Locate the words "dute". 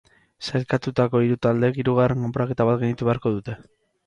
3.37-3.61